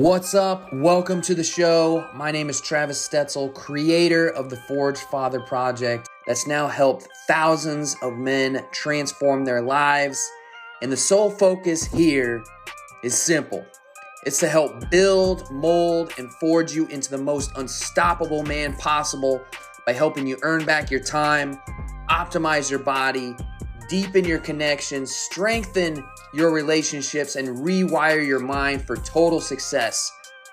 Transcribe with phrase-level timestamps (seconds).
[0.00, 0.72] What's up?
[0.72, 2.08] Welcome to the show.
[2.14, 7.96] My name is Travis Stetzel, creator of the Forged Father Project that's now helped thousands
[8.00, 10.24] of men transform their lives.
[10.82, 12.44] And the sole focus here
[13.02, 13.66] is simple
[14.24, 19.42] it's to help build, mold, and forge you into the most unstoppable man possible
[19.84, 21.60] by helping you earn back your time,
[22.08, 23.34] optimize your body,
[23.88, 26.04] deepen your connections, strengthen
[26.34, 30.12] your relationships, and rewire your mind for total success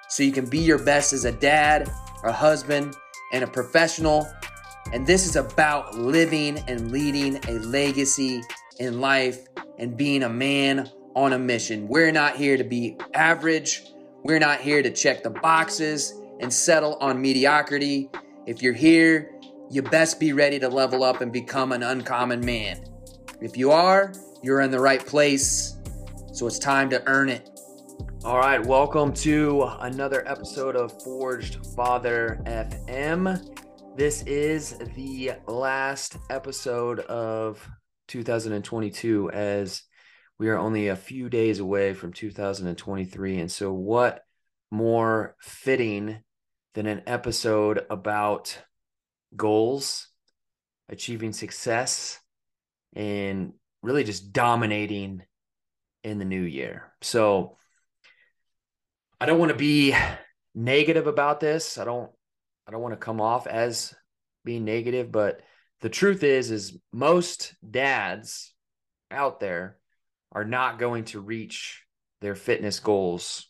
[0.09, 1.91] so you can be your best as a dad,
[2.23, 2.95] a husband,
[3.33, 4.27] and a professional.
[4.93, 8.41] And this is about living and leading a legacy
[8.79, 9.47] in life
[9.77, 11.87] and being a man on a mission.
[11.87, 13.83] We're not here to be average.
[14.23, 18.09] We're not here to check the boxes and settle on mediocrity.
[18.45, 19.31] If you're here,
[19.69, 22.83] you best be ready to level up and become an uncommon man.
[23.41, 25.77] If you are, you're in the right place.
[26.31, 27.49] So it's time to earn it.
[28.23, 33.45] All right, welcome to another episode of Forged Father FM.
[33.97, 37.69] This is the last episode of
[38.07, 39.83] 2022 as
[40.39, 43.39] we are only a few days away from 2023.
[43.39, 44.23] And so, what
[44.71, 46.23] more fitting
[46.73, 48.57] than an episode about
[49.35, 50.07] goals,
[50.87, 52.19] achieving success,
[52.95, 55.21] and really just dominating
[56.03, 56.93] in the new year?
[57.01, 57.57] So,
[59.19, 59.95] I don't want to be
[60.53, 61.77] negative about this.
[61.77, 62.11] I don't
[62.67, 63.93] I don't want to come off as
[64.43, 65.41] being negative, but
[65.81, 68.53] the truth is is most dads
[69.11, 69.77] out there
[70.31, 71.83] are not going to reach
[72.21, 73.47] their fitness goals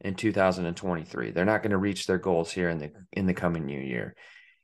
[0.00, 1.30] in 2023.
[1.30, 4.14] They're not going to reach their goals here in the in the coming new year.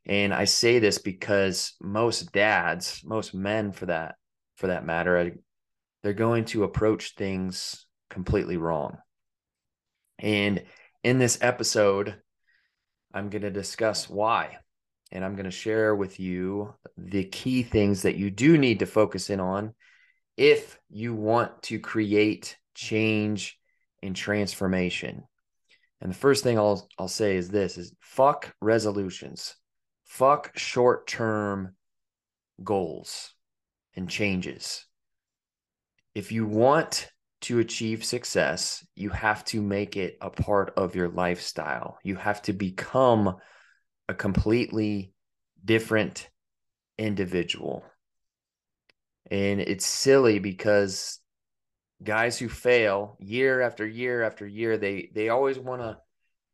[0.06, 4.16] And I say this because most dads, most men for that
[4.56, 5.36] for that matter,
[6.02, 8.98] they're going to approach things completely wrong.
[10.18, 10.62] And
[11.02, 12.16] in this episode,
[13.12, 14.58] I'm going to discuss why.
[15.10, 18.86] And I'm going to share with you the key things that you do need to
[18.86, 19.74] focus in on
[20.36, 23.58] if you want to create change
[24.02, 25.24] and transformation.
[26.00, 29.54] And the first thing I'll I'll say is this is fuck resolutions.
[30.12, 31.74] Fuck short-term
[32.62, 33.32] goals
[33.96, 34.84] and changes.
[36.14, 37.08] If you want
[37.40, 41.96] to achieve success, you have to make it a part of your lifestyle.
[42.04, 43.36] You have to become
[44.06, 45.14] a completely
[45.64, 46.28] different
[46.98, 47.82] individual.
[49.30, 51.20] And it's silly because
[52.04, 55.96] guys who fail year after year after year, they they always want to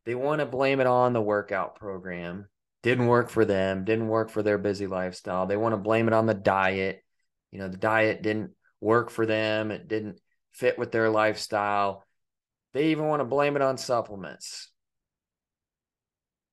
[0.04, 2.47] they want to blame it on the workout program.
[2.83, 5.47] Didn't work for them, didn't work for their busy lifestyle.
[5.47, 7.03] They want to blame it on the diet.
[7.50, 10.21] You know, the diet didn't work for them, it didn't
[10.53, 12.05] fit with their lifestyle.
[12.75, 14.71] They even want to blame it on supplements.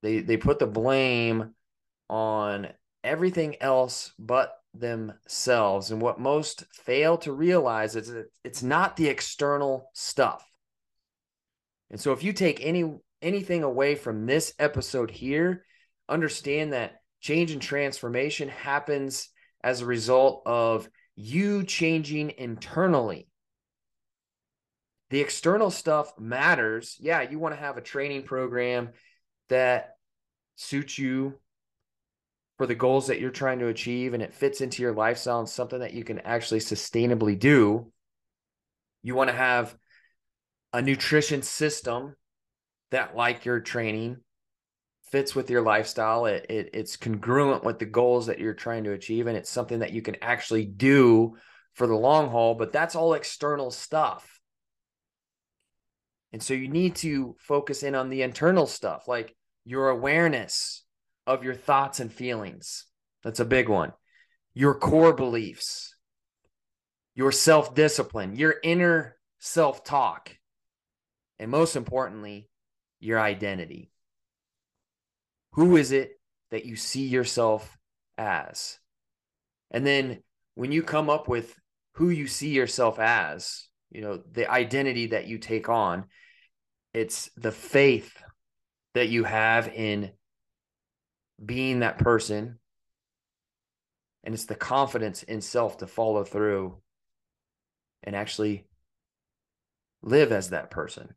[0.02, 1.54] They they put the blame
[2.10, 2.68] on
[3.04, 5.92] everything else but themselves.
[5.92, 10.44] And what most fail to realize is that it's not the external stuff.
[11.90, 15.66] And so if you take any anything away from this episode here,
[16.08, 19.30] understand that change and transformation happens
[19.64, 23.28] as a result of you changing internally.
[25.10, 26.98] The external stuff matters.
[27.00, 28.90] Yeah, you want to have a training program
[29.50, 29.96] that
[30.56, 31.40] suits you
[32.58, 35.50] for the goals that you're trying to achieve and it fits into your lifestyle and
[35.50, 37.92] something that you can actually sustainably do,
[39.04, 39.76] you want to have
[40.74, 42.16] a nutrition system
[42.92, 44.18] that, like your training,
[45.06, 46.26] fits with your lifestyle.
[46.26, 49.80] It, it it's congruent with the goals that you're trying to achieve, and it's something
[49.80, 51.36] that you can actually do
[51.74, 52.56] for the long haul.
[52.56, 54.40] But that's all external stuff.
[56.34, 60.84] And so you need to focus in on the internal stuff, like your awareness,
[61.28, 62.86] of your thoughts and feelings.
[63.24, 63.94] That's a big one.
[64.54, 65.96] Your core beliefs,
[67.16, 70.36] your self discipline, your inner self talk,
[71.40, 72.50] and most importantly,
[73.00, 73.92] your identity.
[75.56, 76.20] Who is it
[76.52, 77.78] that you see yourself
[78.18, 78.78] as?
[79.72, 80.22] And then
[80.56, 81.56] when you come up with
[81.94, 86.06] who you see yourself as, you know, the identity that you take on,
[86.94, 88.22] it's the faith
[88.96, 90.12] that you have in
[91.44, 92.60] being that person
[94.26, 96.78] and it's the confidence in self to follow through
[98.04, 98.66] and actually
[100.02, 101.14] live as that person.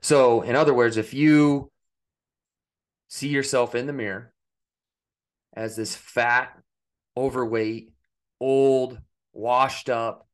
[0.00, 1.72] So, in other words, if you
[3.08, 4.32] see yourself in the mirror
[5.54, 6.58] as this fat,
[7.16, 7.92] overweight,
[8.40, 8.98] old,
[9.32, 10.26] washed up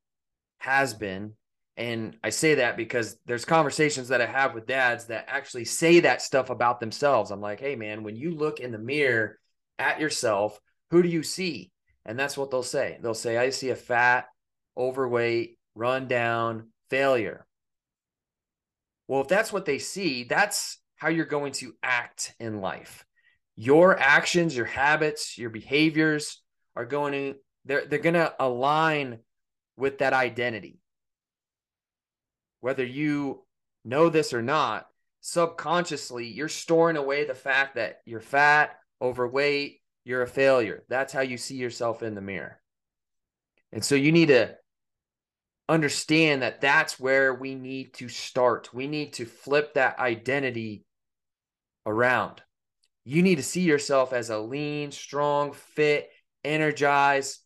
[0.58, 1.34] has been,
[1.80, 6.00] And I say that because there's conversations that I have with dads that actually say
[6.00, 7.30] that stuff about themselves.
[7.30, 9.38] I'm like, hey, man, when you look in the mirror
[9.78, 11.70] at yourself, who do you see?
[12.04, 12.98] And that's what they'll say.
[13.00, 14.26] They'll say, I see a fat,
[14.76, 17.46] overweight, run down failure.
[19.08, 23.04] Well, if that's what they see, that's how you're going to act in life.
[23.56, 26.40] Your actions, your habits, your behaviors
[26.76, 29.18] are going to they're they're going to align
[29.76, 30.80] with that identity
[32.60, 33.42] whether you
[33.84, 34.86] know this or not,
[35.20, 40.84] subconsciously, you're storing away the fact that you're fat, overweight, you're a failure.
[40.88, 42.60] That's how you see yourself in the mirror.
[43.72, 44.56] And so you need to
[45.68, 48.74] understand that that's where we need to start.
[48.74, 50.84] We need to flip that identity
[51.86, 52.42] around.
[53.04, 56.10] You need to see yourself as a lean, strong, fit,
[56.44, 57.38] energized,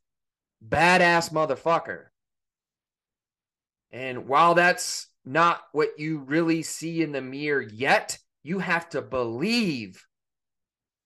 [0.67, 2.07] badass motherfucker.
[3.93, 9.01] And while that's not what you really see in the mirror yet, you have to
[9.01, 10.05] believe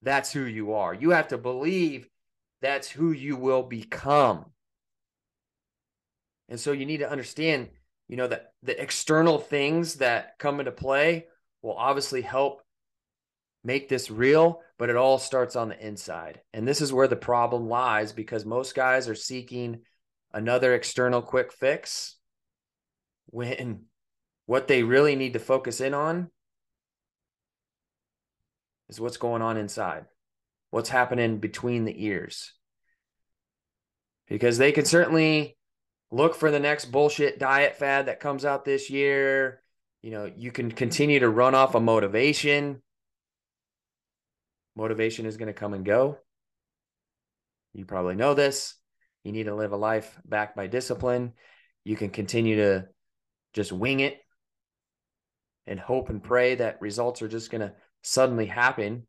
[0.03, 0.95] that's who you are.
[0.95, 2.09] You have to believe
[2.63, 4.47] that's who you will become.
[6.49, 7.69] And so you need to understand,
[8.09, 11.27] you know, that the external things that come into play
[11.63, 12.63] will obviously help
[13.69, 16.41] make this real, but it all starts on the inside.
[16.55, 19.83] And this is where the problem lies because most guys are seeking
[20.33, 22.17] another external quick fix
[23.27, 23.83] when
[24.47, 26.31] what they really need to focus in on
[28.89, 30.07] is what's going on inside,
[30.71, 32.55] what's happening between the ears.
[34.29, 35.59] Because they can certainly
[36.11, 39.61] look for the next bullshit diet fad that comes out this year.
[40.01, 42.81] You know, you can continue to run off a motivation.
[44.79, 46.19] Motivation is going to come and go.
[47.75, 48.77] You probably know this.
[49.25, 51.33] You need to live a life backed by discipline.
[51.83, 52.87] You can continue to
[53.55, 54.21] just wing it
[55.67, 57.73] and hope and pray that results are just going to
[58.03, 59.09] suddenly happen.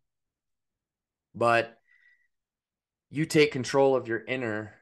[1.36, 1.78] But
[3.12, 4.74] you take control of your inner,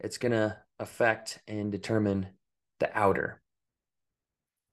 [0.00, 2.26] it's going to affect and determine
[2.80, 3.40] the outer.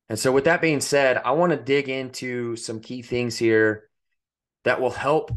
[0.10, 3.89] And so, with that being said, I want to dig into some key things here
[4.64, 5.32] that will help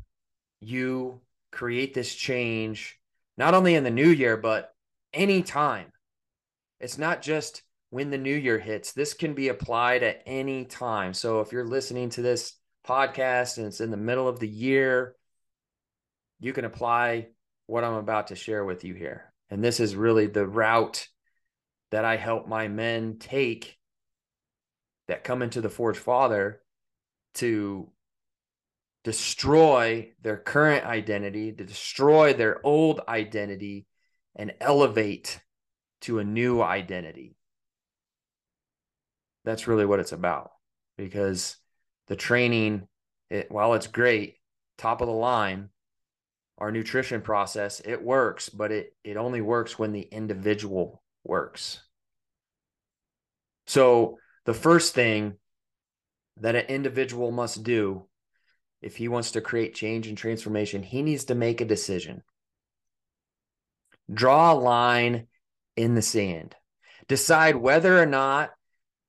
[0.60, 1.20] you
[1.50, 2.98] create this change,
[3.36, 4.74] not only in the new year, but
[5.12, 5.92] anytime.
[6.80, 8.92] It's not just when the new year hits.
[8.92, 11.14] This can be applied at any time.
[11.14, 12.54] So if you're listening to this
[12.86, 15.14] podcast and it's in the middle of the year,
[16.40, 17.28] you can apply
[17.66, 19.32] what I'm about to share with you here.
[19.50, 21.06] And this is really the route
[21.90, 23.78] that I help my men take
[25.08, 26.62] that come into the Forged Father
[27.34, 27.88] to
[29.04, 33.86] destroy their current identity, to destroy their old identity,
[34.36, 35.40] and elevate
[36.02, 37.36] to a new identity.
[39.44, 40.52] That's really what it's about
[40.96, 41.56] because
[42.08, 42.86] the training
[43.30, 44.36] it, while it's great
[44.78, 45.68] top of the line
[46.58, 51.82] our nutrition process it works but it it only works when the individual works.
[53.66, 55.34] So the first thing
[56.38, 58.06] that an individual must do
[58.82, 62.22] if he wants to create change and transformation he needs to make a decision
[64.12, 65.26] draw a line
[65.76, 66.54] in the sand
[67.08, 68.50] decide whether or not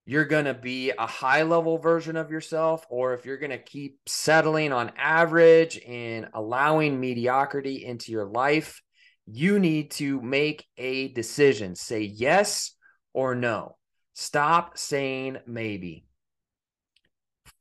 [0.05, 3.57] you're going to be a high level version of yourself, or if you're going to
[3.57, 8.81] keep settling on average and allowing mediocrity into your life,
[9.25, 11.75] you need to make a decision.
[11.75, 12.75] Say yes
[13.13, 13.77] or no.
[14.13, 16.05] Stop saying maybe.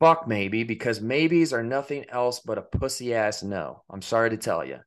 [0.03, 3.85] Fuck maybe, because maybes are nothing else but a pussy ass no.
[3.89, 4.81] I'm sorry to tell you.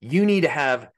[0.00, 0.88] You need to have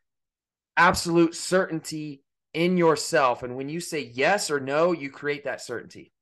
[0.75, 2.23] absolute certainty
[2.55, 3.43] in yourself.
[3.43, 6.15] And when you say yes or no, you create that certainty.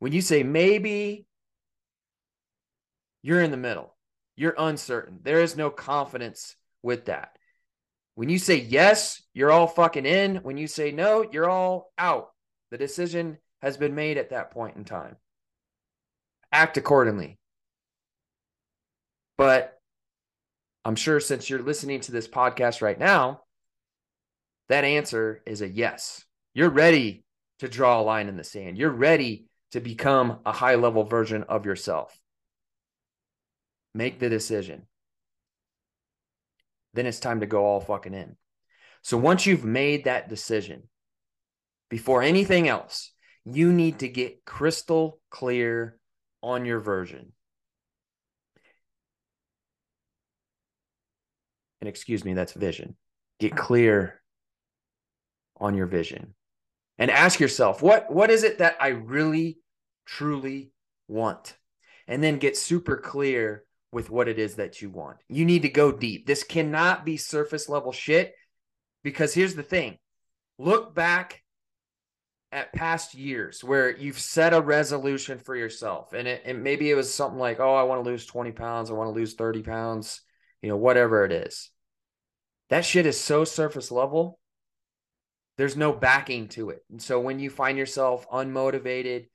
[0.00, 1.26] When you say maybe,
[3.22, 3.94] you're in the middle.
[4.34, 5.20] You're uncertain.
[5.22, 7.38] There is no confidence with that.
[8.16, 10.38] When you say yes, you're all fucking in.
[10.38, 12.30] When you say no, you're all out.
[12.72, 15.18] The decision has been made at that point in time.
[16.54, 17.36] Act accordingly.
[19.36, 19.76] But
[20.84, 23.40] I'm sure since you're listening to this podcast right now,
[24.68, 26.24] that answer is a yes.
[26.54, 27.24] You're ready
[27.58, 28.78] to draw a line in the sand.
[28.78, 32.16] You're ready to become a high level version of yourself.
[33.92, 34.86] Make the decision.
[36.92, 38.36] Then it's time to go all fucking in.
[39.02, 40.84] So once you've made that decision,
[41.90, 43.10] before anything else,
[43.44, 45.98] you need to get crystal clear
[46.44, 47.32] on your version.
[51.80, 52.96] And excuse me, that's vision.
[53.40, 53.56] Get oh.
[53.56, 54.22] clear
[55.58, 56.34] on your vision.
[56.98, 59.58] and ask yourself, what, what is it that I really,
[60.06, 60.70] truly
[61.08, 61.56] want?
[62.06, 65.18] And then get super clear with what it is that you want.
[65.28, 66.26] You need to go deep.
[66.26, 68.34] This cannot be surface level shit
[69.02, 69.98] because here's the thing
[70.58, 71.43] look back
[72.54, 76.94] at past years where you've set a resolution for yourself and it and maybe it
[76.94, 79.62] was something like oh i want to lose 20 pounds i want to lose 30
[79.62, 80.22] pounds
[80.64, 81.70] you know whatever it is.
[82.70, 84.38] That shit is so surface level.
[85.58, 86.82] There's no backing to it.
[86.90, 89.26] And so when you find yourself unmotivated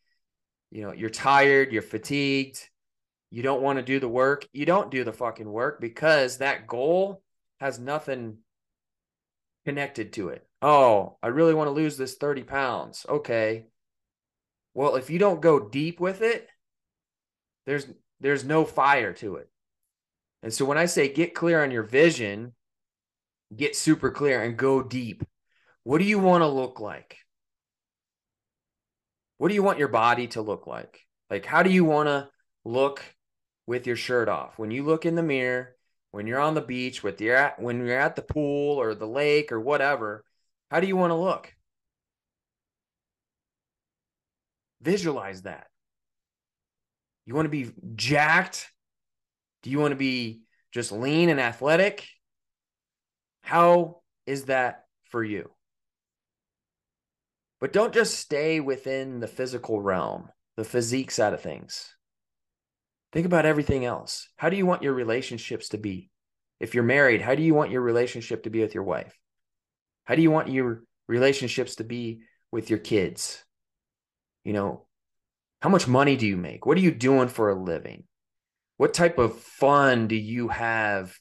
[0.71, 2.67] you know you're tired you're fatigued
[3.31, 6.67] you don't want to do the work you don't do the fucking work because that
[6.67, 7.23] goal
[7.59, 8.37] has nothing
[9.65, 13.05] connected to it Oh, I really want to lose this 30 pounds.
[13.07, 13.67] Okay.
[14.73, 16.47] Well, if you don't go deep with it,
[17.65, 17.87] there's
[18.19, 19.49] there's no fire to it.
[20.43, 22.53] And so when I say get clear on your vision,
[23.55, 25.23] get super clear and go deep.
[25.83, 27.17] What do you want to look like?
[29.37, 31.05] What do you want your body to look like?
[31.29, 32.29] Like how do you want to
[32.65, 33.01] look
[33.65, 34.59] with your shirt off?
[34.59, 35.75] When you look in the mirror,
[36.11, 39.51] when you're on the beach with your when you're at the pool or the lake
[39.51, 40.25] or whatever,
[40.69, 41.53] how do you want to look?
[44.81, 45.67] Visualize that.
[47.25, 48.71] You want to be jacked?
[49.63, 52.07] Do you want to be just lean and athletic?
[53.41, 55.51] How is that for you?
[57.59, 61.93] But don't just stay within the physical realm, the physique side of things.
[63.11, 64.29] Think about everything else.
[64.37, 66.09] How do you want your relationships to be?
[66.59, 69.17] If you're married, how do you want your relationship to be with your wife?
[70.09, 73.45] How do you want your relationships to be with your kids?
[74.43, 74.87] You know,
[75.61, 76.65] how much money do you make?
[76.65, 78.05] What are you doing for a living?
[78.77, 81.15] What type of fun do you have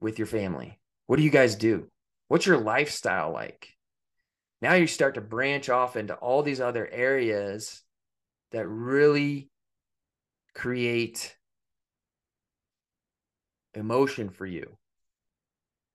[0.00, 0.80] with your family?
[1.06, 1.88] What do you guys do?
[2.28, 3.68] What's your lifestyle like?
[4.62, 7.82] Now you start to branch off into all these other areas
[8.52, 9.50] that really
[10.54, 11.36] create
[13.74, 14.78] emotion for you.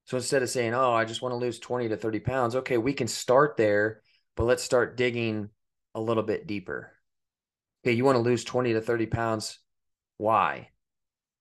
[0.09, 2.79] So instead of saying, oh, I just want to lose 20 to 30 pounds, okay,
[2.79, 4.01] we can start there,
[4.35, 5.49] but let's start digging
[5.93, 6.91] a little bit deeper.
[7.83, 9.59] Okay, you want to lose 20 to 30 pounds.
[10.17, 10.69] Why?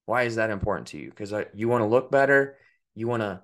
[0.05, 1.09] Why is that important to you?
[1.09, 2.59] Because uh, you want to look better.
[2.95, 3.41] You want to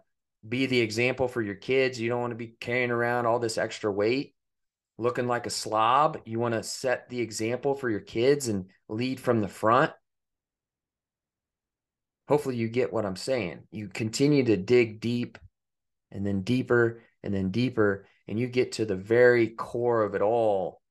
[0.46, 1.98] be the example for your kids.
[1.98, 4.34] You don't want to be carrying around all this extra weight,
[4.98, 6.18] looking like a slob.
[6.26, 9.90] You want to set the example for your kids and lead from the front
[12.28, 13.60] hopefully you get what I'm saying.
[13.70, 15.38] You continue to dig deep
[16.10, 20.22] and then deeper and then deeper, and you get to the very core of it
[20.22, 20.82] all.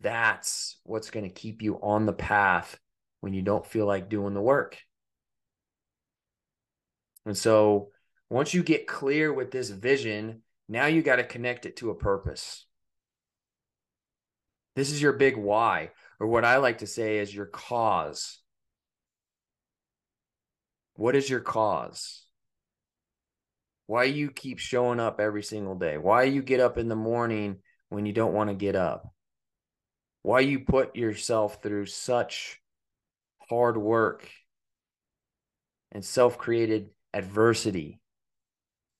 [0.00, 2.78] That's what's going to keep you on the path
[3.20, 4.78] when you don't feel like doing the work.
[7.26, 7.90] And so
[8.30, 11.94] once you get clear with this vision, now you got to connect it to a
[11.94, 12.64] purpose.
[14.76, 18.38] This is your big why, or what I like to say is your cause.
[20.98, 22.24] What is your cause?
[23.86, 25.96] Why you keep showing up every single day?
[25.96, 29.08] Why you get up in the morning when you don't want to get up?
[30.22, 32.60] Why you put yourself through such
[33.48, 34.28] hard work
[35.92, 38.00] and self-created adversity?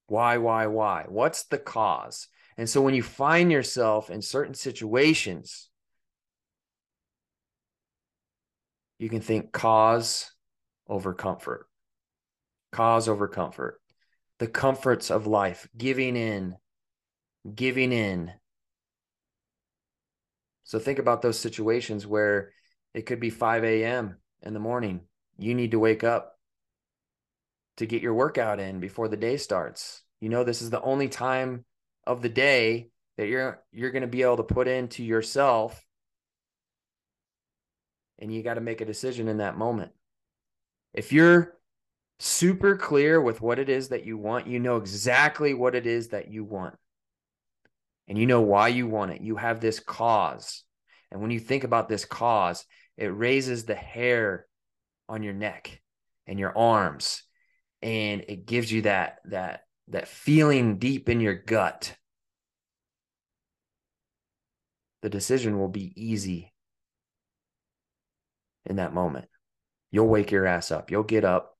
[0.06, 1.06] Why, why, why?
[1.08, 2.28] What's the cause?
[2.56, 5.68] And so when you find yourself in certain situations,
[9.00, 10.30] you can think cause
[10.86, 11.67] over comfort
[12.72, 13.80] cause over comfort,
[14.38, 16.56] the comforts of life, giving in,
[17.54, 18.32] giving in.
[20.64, 22.52] So think about those situations where
[22.94, 24.16] it could be 5 a.m.
[24.42, 25.00] in the morning.
[25.38, 26.38] You need to wake up
[27.78, 30.02] to get your workout in before the day starts.
[30.20, 31.64] You know, this is the only time
[32.06, 35.84] of the day that you're you're going to be able to put into yourself
[38.18, 39.92] and you got to make a decision in that moment.
[40.92, 41.57] If you're
[42.18, 44.46] super clear with what it is that you want.
[44.46, 46.74] You know exactly what it is that you want.
[48.08, 49.20] And you know why you want it.
[49.20, 50.64] You have this cause.
[51.10, 52.64] And when you think about this cause,
[52.96, 54.46] it raises the hair
[55.08, 55.80] on your neck
[56.26, 57.22] and your arms
[57.82, 61.94] and it gives you that that that feeling deep in your gut.
[65.02, 66.52] The decision will be easy
[68.66, 69.26] in that moment.
[69.90, 70.90] You'll wake your ass up.
[70.90, 71.56] You'll get up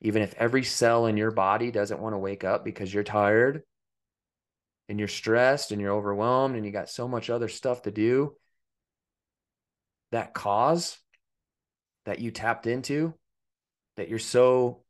[0.00, 3.62] even if every cell in your body doesn't want to wake up because you're tired
[4.88, 8.34] and you're stressed and you're overwhelmed and you got so much other stuff to do,
[10.12, 10.98] that cause
[12.06, 13.14] that you tapped into,
[13.96, 14.82] that you're so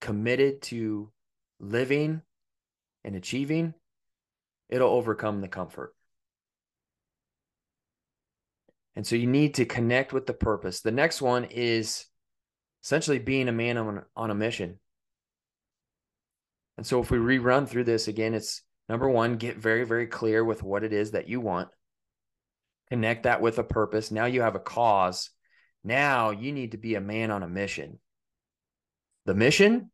[0.00, 1.10] committed to
[1.60, 2.20] living
[3.04, 3.74] and achieving,
[4.68, 5.94] it'll overcome the comfort.
[8.96, 10.80] And so you need to connect with the purpose.
[10.80, 12.06] The next one is
[12.82, 14.78] essentially being a man on, on a mission.
[16.76, 20.44] And so if we rerun through this again, it's number one, get very, very clear
[20.44, 21.68] with what it is that you want.
[22.88, 24.10] Connect that with a purpose.
[24.10, 25.30] Now you have a cause.
[25.84, 27.98] Now you need to be a man on a mission.
[29.26, 29.90] The mission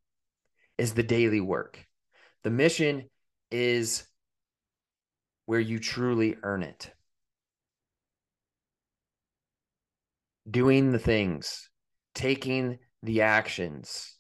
[0.79, 1.85] is the daily work.
[2.43, 3.09] The mission
[3.51, 4.05] is
[5.47, 6.93] where you truly earn it.
[10.49, 11.71] Doing the things,
[12.15, 14.15] taking the actions,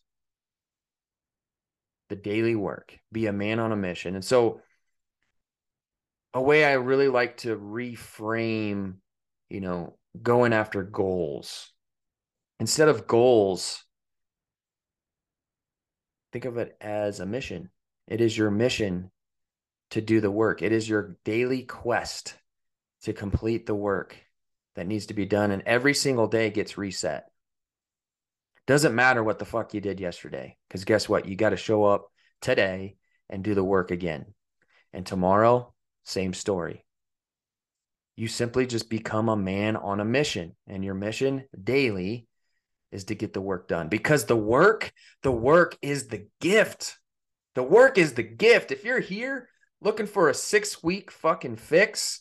[2.09, 4.15] the daily work, be a man on a mission.
[4.15, 4.61] And so,
[6.33, 8.97] a way I really like to reframe,
[9.49, 11.71] you know, going after goals
[12.61, 13.85] instead of goals,
[16.33, 17.71] think of it as a mission.
[18.07, 19.11] It is your mission
[19.91, 22.35] to do the work, it is your daily quest
[23.03, 24.17] to complete the work
[24.75, 25.51] that needs to be done.
[25.51, 27.27] And every single day gets reset.
[28.67, 31.27] Doesn't matter what the fuck you did yesterday, because guess what?
[31.27, 32.97] You got to show up today
[33.29, 34.27] and do the work again.
[34.93, 36.85] And tomorrow, same story.
[38.17, 42.27] You simply just become a man on a mission, and your mission daily
[42.93, 44.93] is to get the work done because the work,
[45.23, 46.97] the work is the gift.
[47.57, 48.71] The work is the gift.
[48.71, 49.49] If you're here
[49.81, 52.21] looking for a six week fucking fix,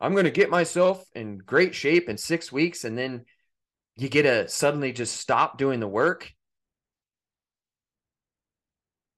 [0.00, 2.84] I'm going to get myself in great shape in six weeks.
[2.84, 3.24] And then
[3.96, 6.30] you get to suddenly just stop doing the work.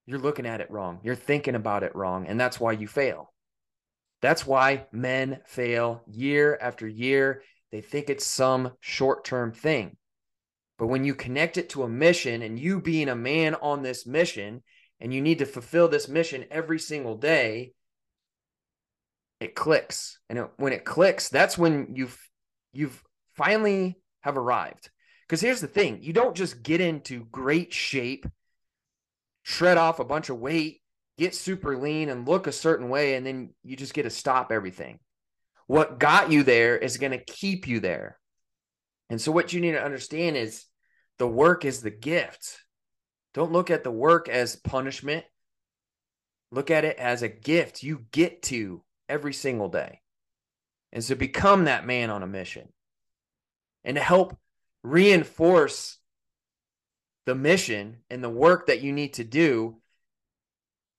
[0.07, 1.01] You're looking at it wrong.
[1.03, 2.27] You're thinking about it wrong.
[2.27, 3.33] And that's why you fail.
[4.23, 7.43] That's why men fail year after year.
[7.71, 9.97] They think it's some short term thing.
[10.79, 14.07] But when you connect it to a mission and you being a man on this
[14.07, 14.63] mission
[15.01, 17.73] and you need to fulfill this mission every single day,
[19.41, 20.21] it clicks.
[20.29, 22.19] And it, when it clicks, that's when you've
[22.73, 23.03] you've
[23.37, 24.91] finally have arrived.
[25.27, 28.27] Because here's the thing, you don't just get into great shape,
[29.43, 30.81] shred off a bunch of weight,
[31.19, 34.51] get super lean and look a certain way and then you just get to stop
[34.53, 34.99] everything.
[35.67, 38.19] What got you there is going to keep you there.
[39.11, 40.65] And so, what you need to understand is
[41.19, 42.59] the work is the gift.
[43.35, 45.25] Don't look at the work as punishment.
[46.51, 50.01] Look at it as a gift you get to every single day.
[50.93, 52.69] And so, become that man on a mission.
[53.89, 54.37] And to help
[54.83, 55.97] reinforce
[57.25, 59.79] the mission and the work that you need to do,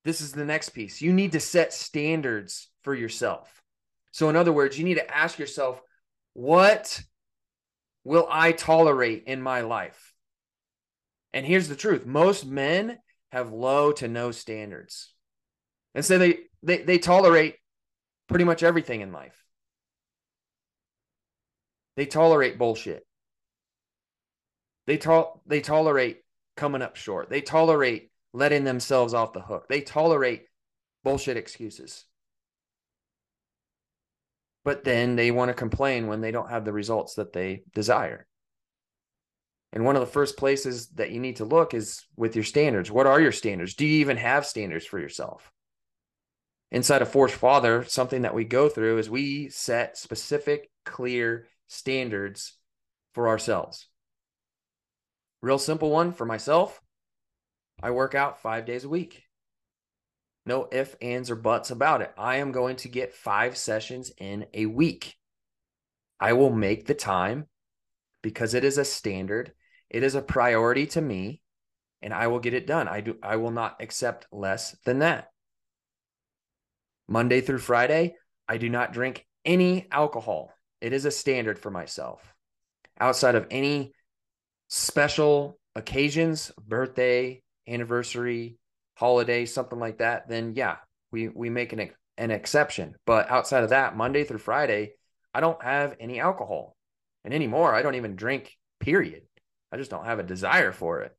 [0.06, 1.00] this is the next piece.
[1.00, 3.62] You need to set standards for yourself.
[4.10, 5.80] So, in other words, you need to ask yourself,
[6.34, 7.00] what
[8.04, 10.16] will I tolerate in my life?
[11.32, 12.98] And here's the truth most men
[13.32, 15.14] have low to no standards.
[15.94, 17.58] And so they, they, they tolerate
[18.28, 19.39] pretty much everything in life.
[21.96, 23.06] They tolerate bullshit.
[24.88, 26.24] They, to- they tolerate
[26.56, 27.30] coming up short.
[27.30, 29.68] They tolerate letting themselves off the hook.
[29.68, 30.46] They tolerate
[31.04, 32.06] bullshit excuses
[34.70, 38.28] but then they want to complain when they don't have the results that they desire.
[39.72, 42.92] And one of the first places that you need to look is with your standards.
[42.92, 43.76] What are your standards?
[43.76, 45.52] Do you even have standards for yourself?
[46.72, 52.58] Inside of Forged Father, something that we go through is we set specific, clear standards
[53.14, 53.88] for ourselves.
[55.42, 56.82] Real simple one for myself
[57.82, 59.24] I work out five days a week.
[60.46, 62.12] No ifs, ands, or buts about it.
[62.18, 65.16] I am going to get five sessions in a week.
[66.20, 67.48] I will make the time
[68.22, 69.54] because it is a standard.
[69.90, 71.42] It is a priority to me
[72.02, 72.88] and I will get it done.
[72.88, 75.30] I do I will not accept less than that.
[77.08, 78.16] Monday through Friday,
[78.48, 80.52] I do not drink any alcohol.
[80.82, 82.22] It is a standard for myself.
[83.00, 83.94] Outside of any
[84.68, 88.58] special occasions, birthday, anniversary,
[88.96, 90.78] holiday, something like that, then yeah,
[91.12, 92.96] we we make an an exception.
[93.06, 94.94] But outside of that, Monday through Friday,
[95.34, 96.76] I don't have any alcohol.
[97.24, 99.24] And anymore, I don't even drink, period.
[99.72, 101.16] I just don't have a desire for it.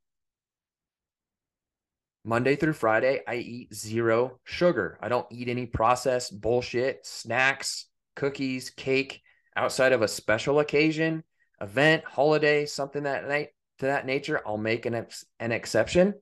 [2.25, 4.99] Monday through Friday, I eat zero sugar.
[5.01, 9.23] I don't eat any processed bullshit, snacks, cookies, cake
[9.61, 11.23] outside of a special occasion,
[11.61, 14.40] event, holiday, something that night to that nature.
[14.46, 16.14] I'll make an, ex- an exception.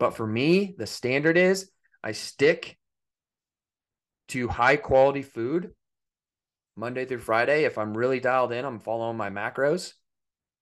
[0.00, 1.70] But for me, the standard is
[2.02, 2.76] I stick
[4.28, 5.70] to high quality food
[6.74, 7.62] Monday through Friday.
[7.64, 9.92] If I'm really dialed in, I'm following my macros.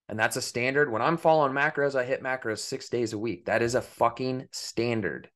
[0.07, 0.91] And that's a standard.
[0.91, 3.45] When I'm following macros, I hit macros six days a week.
[3.45, 5.29] That is a fucking standard.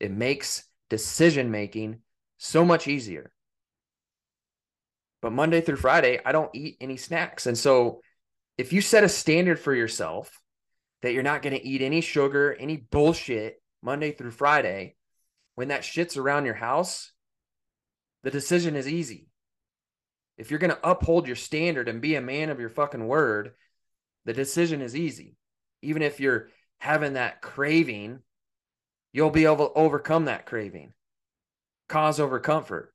[0.00, 2.00] It makes decision making
[2.36, 3.32] So much easier.
[5.22, 7.46] But Monday through Friday, I don't eat any snacks.
[7.46, 8.02] And so
[8.58, 10.40] if you set a standard for yourself
[11.00, 14.96] that you're not going to eat any sugar, any bullshit Monday through Friday,
[15.54, 17.12] when that shit's around your house,
[18.24, 19.28] the decision is easy.
[20.38, 23.52] If you're going to uphold your standard and be a man of your fucking word,
[24.24, 25.36] the decision is easy.
[25.82, 28.20] Even if you're having that craving,
[29.12, 30.92] you'll be able to overcome that craving.
[31.88, 32.92] Cause over comfort.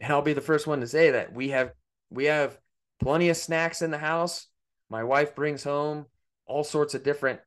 [0.00, 1.72] And I'll be the first one to say that we have
[2.10, 2.58] we have
[3.00, 4.46] plenty of snacks in the house.
[4.90, 6.06] My wife brings home
[6.46, 7.40] all sorts of different,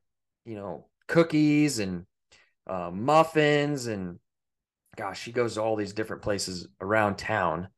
[0.44, 2.06] you know, cookies and
[2.66, 4.18] uh, muffins and
[4.96, 7.68] gosh, she goes to all these different places around town.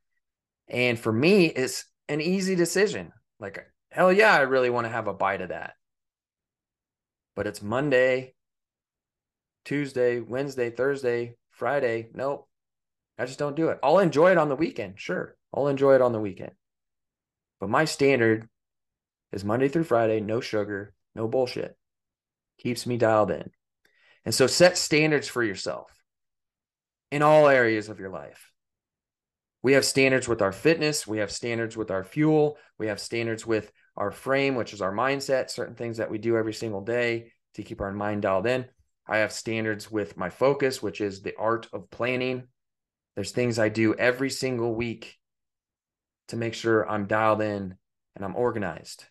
[0.69, 3.13] And for me, it's an easy decision.
[3.39, 5.75] Like, hell yeah, I really want to have a bite of that.
[7.37, 8.35] But it's Monday,
[9.65, 12.09] Tuesday, Wednesday, Thursday, Friday.
[12.15, 12.49] Nope.
[13.19, 13.79] I just don't do it.
[13.83, 14.95] I'll enjoy it on the weekend.
[14.97, 15.37] Sure.
[15.53, 16.53] I'll enjoy it on the weekend.
[17.61, 18.49] But my standard
[19.33, 21.77] is Monday through Friday, no sugar, no bullshit.
[22.59, 23.51] Keeps me dialed in.
[24.25, 25.91] And so set standards for yourself
[27.11, 28.51] in all areas of your life.
[29.63, 33.47] We have standards with our fitness, we have standards with our fuel, we have standards
[33.47, 37.33] with our frame, which is our mindset, certain things that we do every single day
[37.55, 38.67] to keep our mind dialed in.
[39.07, 42.49] I have standards with my focus, which is the art of planning.
[43.15, 45.19] There's things I do every single week
[46.29, 47.77] to make sure I'm dialed in
[48.17, 49.05] and I'm organized.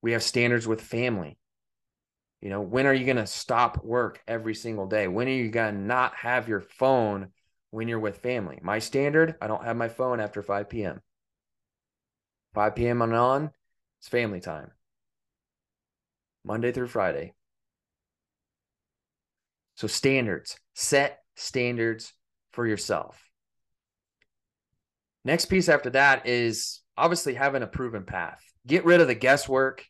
[0.00, 1.38] We have standards with family.
[2.40, 5.08] You know, when are you going to stop work every single day?
[5.08, 7.28] When are you going to not have your phone
[7.70, 8.60] when you're with family?
[8.62, 11.00] My standard, I don't have my phone after 5 p.m.
[12.54, 13.02] 5 p.m.
[13.02, 13.50] On and on,
[13.98, 14.70] it's family time.
[16.44, 17.34] Monday through Friday.
[19.74, 22.12] So, standards, set standards
[22.58, 23.22] for yourself.
[25.24, 28.42] Next piece after that is obviously having a proven path.
[28.66, 29.86] Get rid of the guesswork.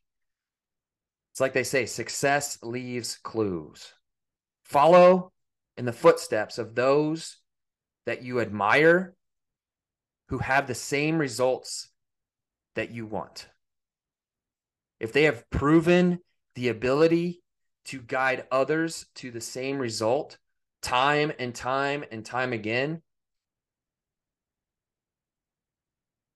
[1.32, 3.90] It's like they say success leaves clues.
[4.64, 5.32] Follow
[5.78, 7.38] in the footsteps of those
[8.04, 9.14] that you admire
[10.28, 11.88] who have the same results
[12.74, 13.48] that you want.
[15.00, 16.18] If they have proven
[16.54, 17.40] the ability
[17.86, 20.36] to guide others to the same result
[20.82, 23.02] time and time and time again,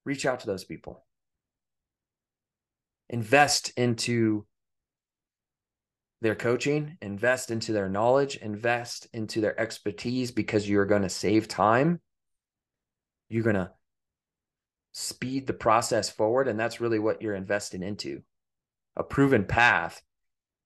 [0.05, 1.05] reach out to those people.
[3.09, 4.45] Invest into
[6.21, 11.47] their coaching, invest into their knowledge, invest into their expertise because you're going to save
[11.47, 11.99] time.
[13.29, 13.71] You're going to
[14.93, 16.47] speed the process forward.
[16.47, 18.21] And that's really what you're investing into.
[18.95, 20.01] A proven path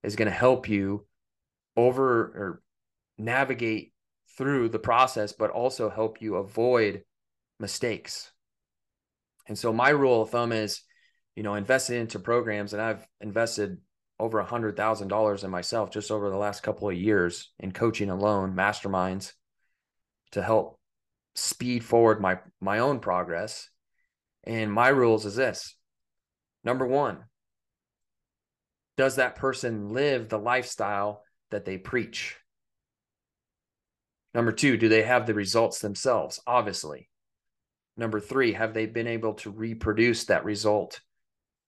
[0.04, 1.06] is going to help you
[1.76, 2.62] over or
[3.18, 3.94] navigate
[4.38, 7.04] through the process, but also help you avoid
[7.60, 8.32] mistakes.
[9.48, 10.82] And so my rule of thumb is,
[11.36, 13.78] you know, invested into programs, and I've invested
[14.20, 17.72] over a hundred thousand dollars in myself just over the last couple of years in
[17.72, 19.34] coaching alone, masterminds
[20.32, 20.80] to help
[21.36, 23.70] speed forward my my own progress.
[24.44, 25.76] And my rules is this.
[26.64, 27.20] Number one,
[28.96, 32.38] does that person live the lifestyle that they preach?
[34.34, 36.40] Number two, do they have the results themselves?
[36.46, 37.10] Obviously.
[37.96, 41.02] Number three, have they been able to reproduce that result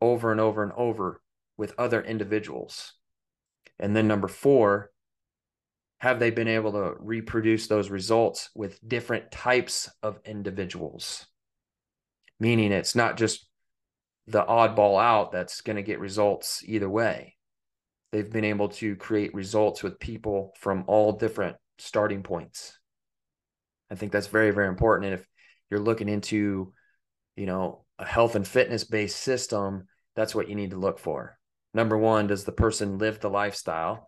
[0.02, 1.22] over and over and over
[1.58, 2.94] with other individuals?
[3.80, 4.92] And then number four,
[6.00, 11.26] have they been able to reproduce those results with different types of individuals?
[12.40, 13.48] Meaning it's not just
[14.28, 17.36] the oddball out that's going to get results either way.
[18.12, 22.78] They've been able to create results with people from all different starting points.
[23.92, 25.12] I think that's very, very important.
[25.12, 25.28] And if
[25.70, 26.74] you're looking into,
[27.36, 31.38] you know, a health and fitness based system, that's what you need to look for.
[31.74, 34.08] Number one, does the person live the lifestyle?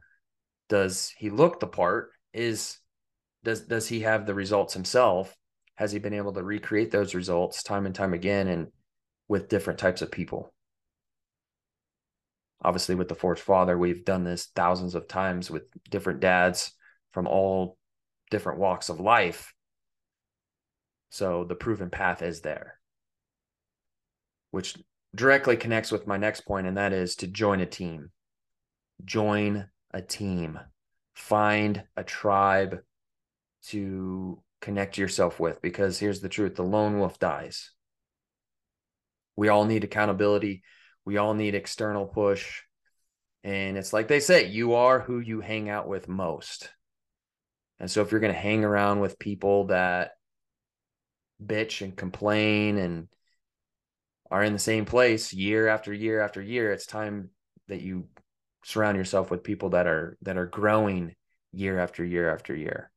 [0.70, 2.12] Does he look the part?
[2.34, 2.78] Is
[3.44, 5.36] does does he have the results himself?
[5.76, 8.68] Has he been able to recreate those results time and time again and
[9.28, 10.54] with different types of people?
[12.64, 16.74] Obviously, with the Forged Father, we've done this thousands of times with different dads
[17.12, 17.78] from all
[18.30, 19.54] different walks of life
[21.12, 22.80] so the proven path is there,
[24.52, 24.78] which
[25.14, 28.12] directly connects with my next point, and that is to join a team.
[29.04, 30.58] Join a team.
[31.14, 32.80] Find a tribe
[33.68, 37.72] to connect yourself with because here's the truth the lone wolf dies.
[39.36, 40.64] We all need accountability.
[41.04, 42.62] We all need external push.
[43.44, 46.70] And it's like they say, you are who you hang out with most.
[47.82, 50.12] And so if you're going to hang around with people that
[51.44, 53.08] bitch and complain and
[54.30, 57.32] are in the same place year after year after year, it's time
[57.70, 58.08] that you
[58.64, 61.16] surround yourself with people that are that are growing
[61.52, 62.92] year after year after year,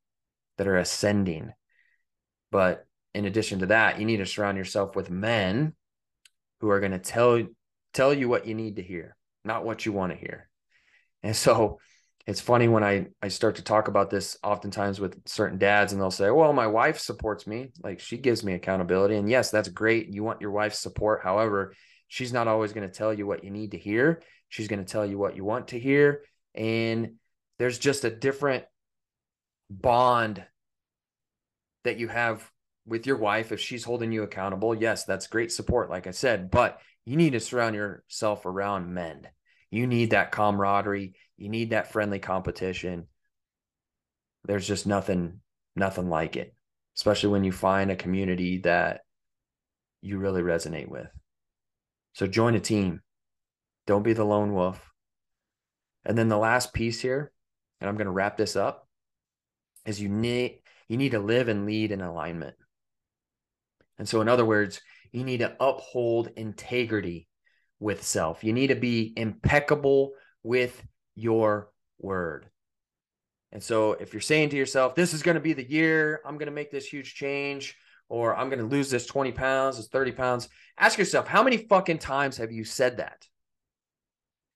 [0.59, 1.51] that are ascending.
[2.53, 5.73] But in addition to that, you need to surround yourself with men
[6.61, 7.43] who are going to tell
[7.95, 9.17] tell you what you need to hear,
[9.47, 10.51] not what you want to hear.
[11.23, 11.79] And so
[12.27, 16.01] it's funny when I I start to talk about this oftentimes with certain dads and
[16.01, 17.73] they'll say, "Well, my wife supports me.
[17.83, 20.09] Like she gives me accountability." And yes, that's great.
[20.09, 21.23] You want your wife's support.
[21.23, 21.75] However,
[22.09, 24.23] she's not always going to tell you what you need to hear.
[24.49, 26.23] She's going to tell you what you want to hear,
[26.55, 27.15] and
[27.59, 28.65] there's just a different
[29.69, 30.45] bond
[31.85, 32.51] that you have
[32.87, 34.75] with your wife if she's holding you accountable.
[34.75, 39.29] Yes, that's great support like I said, but you need to surround yourself around men.
[39.71, 43.07] You need that camaraderie you need that friendly competition.
[44.45, 45.41] There's just nothing,
[45.75, 46.55] nothing like it,
[46.97, 49.01] especially when you find a community that
[50.01, 51.09] you really resonate with.
[52.13, 53.01] So join a team.
[53.87, 54.93] Don't be the lone wolf.
[56.05, 57.33] And then the last piece here,
[57.81, 58.87] and I'm going to wrap this up,
[59.87, 62.55] is you need you need to live and lead in alignment.
[63.99, 64.81] And so in other words,
[65.13, 67.29] you need to uphold integrity
[67.81, 68.45] with self.
[68.45, 72.47] You need to be impeccable with your word.
[73.53, 76.39] And so if you're saying to yourself, this is going to be the year I'm
[76.39, 77.77] going to make this huge change,
[78.09, 80.49] or I'm going to lose this 20 pounds, this 30 pounds,
[80.79, 83.27] ask yourself, how many fucking times have you said that?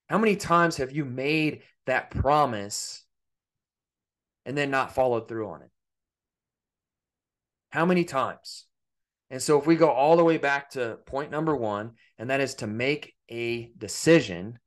[0.08, 3.04] How many times have you made that promise
[4.44, 5.70] and then not followed through on it?
[7.70, 8.64] How many times?
[9.30, 12.40] And so if we go all the way back to point number one, and that
[12.40, 14.58] is to make a decision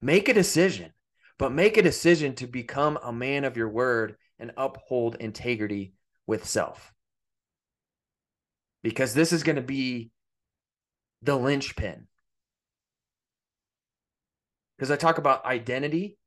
[0.00, 0.92] Make a decision,
[1.38, 5.94] but make a decision to become a man of your word and uphold integrity
[6.26, 6.92] with self.
[8.82, 10.10] Because this is going to be
[11.22, 12.06] the linchpin.
[14.76, 16.18] Because I talk about identity,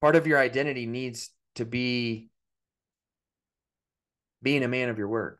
[0.00, 2.28] part of your identity needs to be
[4.42, 5.38] being a man of your word.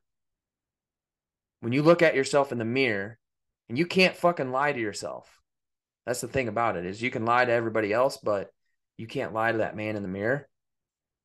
[1.61, 3.19] When you look at yourself in the mirror
[3.69, 5.42] and you can't fucking lie to yourself,
[6.07, 8.51] that's the thing about it is you can lie to everybody else, but
[8.97, 10.49] you can't lie to that man in the mirror.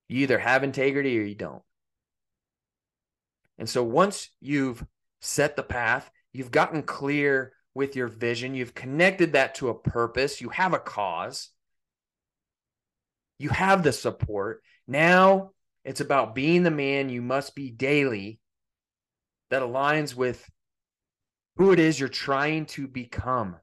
[0.08, 1.64] You either have integrity or you don't.
[3.58, 4.86] And so once you've
[5.20, 10.42] set the path, you've gotten clear with your vision, you've connected that to a purpose,
[10.42, 11.50] you have a cause,
[13.40, 14.62] you have the support.
[14.88, 15.52] Now
[15.84, 18.40] it's about being the man you must be daily
[19.50, 20.48] that aligns with
[21.58, 23.58] who it is you're trying to become.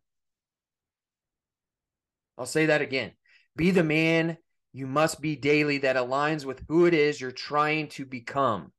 [2.39, 3.13] I'll say that again.
[3.57, 4.37] Be the man
[4.73, 8.73] you must be daily that aligns with who it is you're trying to become.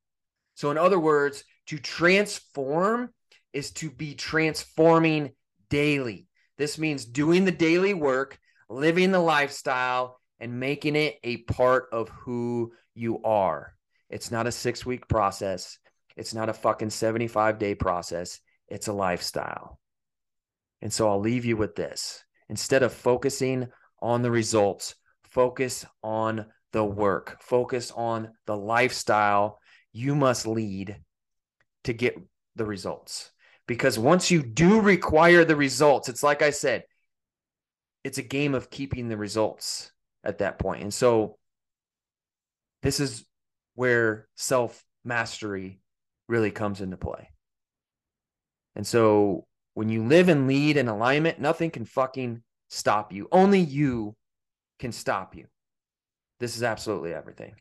[0.56, 3.12] So, in other words, to transform
[3.54, 5.32] is to be transforming
[5.70, 6.28] daily.
[6.58, 8.38] This means doing the daily work,
[8.70, 13.74] living the lifestyle, and making it a part of who you are.
[14.10, 15.78] It's not a six week process,
[16.18, 18.39] it's not a fucking 75 day process.
[18.68, 19.80] It's a lifestyle.
[20.82, 23.67] And so I'll leave you with this Instead of focusing
[24.01, 29.60] on the results, focus on the work, focus on the lifestyle
[29.91, 30.97] you must lead
[31.86, 32.17] to get
[32.55, 33.31] the results.
[33.67, 36.84] Because once you do require the results, it's like I said,
[38.03, 39.91] it's a game of keeping the results
[40.23, 40.84] at that point.
[40.84, 41.38] And so
[42.84, 43.25] this is
[43.73, 45.79] where self mastery
[46.27, 47.29] really comes into play.
[48.75, 53.28] And so when you live and lead in alignment, nothing can fucking stop you.
[53.32, 54.16] Only you
[54.80, 55.46] can stop you.
[56.40, 57.56] This is absolutely everything.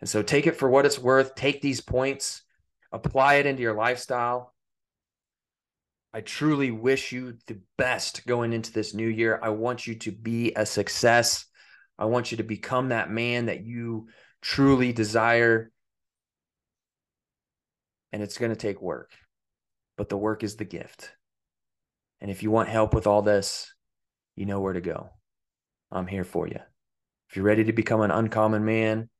[0.00, 1.34] And so take it for what it's worth.
[1.34, 2.42] Take these points,
[2.92, 4.54] apply it into your lifestyle.
[6.14, 9.38] I truly wish you the best going into this new year.
[9.42, 11.44] I want you to be a success.
[11.98, 14.08] I want you to become that man that you
[14.42, 15.72] truly desire.
[18.12, 19.10] And it's going to take work
[20.00, 21.12] but the work is the gift.
[22.22, 23.70] And if you want help with all this,
[24.34, 25.10] you know where to go.
[25.92, 26.58] I'm here for you.
[27.28, 29.10] If you're ready to become an uncommon man,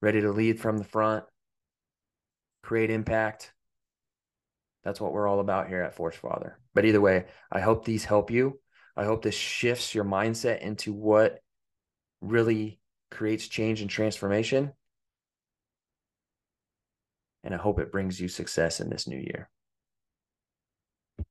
[0.00, 1.24] ready to lead from the front,
[2.62, 3.52] create impact,
[4.84, 6.60] that's what we're all about here at Forged Father.
[6.72, 8.60] But either way, I hope these help you.
[8.96, 11.40] I hope this shifts your mindset into what
[12.20, 12.78] really
[13.10, 14.72] creates change and transformation.
[17.42, 19.50] And I hope it brings you success in this new year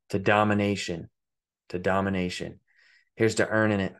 [0.09, 1.09] to domination,
[1.69, 2.59] to domination.
[3.15, 3.93] Here's to earning it.